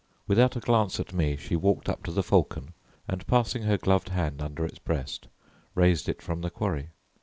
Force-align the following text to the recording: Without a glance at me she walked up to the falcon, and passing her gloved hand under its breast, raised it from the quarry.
Without 0.25 0.55
a 0.55 0.59
glance 0.59 0.99
at 0.99 1.13
me 1.13 1.37
she 1.37 1.55
walked 1.55 1.87
up 1.87 2.01
to 2.01 2.11
the 2.11 2.23
falcon, 2.23 2.73
and 3.07 3.27
passing 3.27 3.61
her 3.61 3.77
gloved 3.77 4.09
hand 4.09 4.41
under 4.41 4.65
its 4.65 4.79
breast, 4.79 5.27
raised 5.75 6.09
it 6.09 6.23
from 6.23 6.41
the 6.41 6.49
quarry. 6.49 6.89